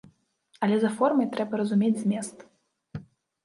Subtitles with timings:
[0.67, 2.35] Але за формай трэба разумець змест.